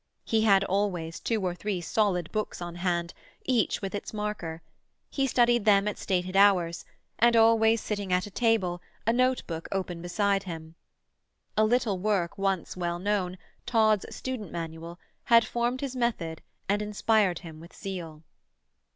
[0.25, 3.13] He had always two or three solid books on hand,
[3.45, 4.63] each with its marker;
[5.11, 6.85] he studied them at stated hours,
[7.19, 10.73] and always sitting at a table, a notebook open beside him.
[11.55, 13.37] A little work once well known,
[13.67, 18.23] Todd's "Student's Manual," had formed his method and inspired him with zeal.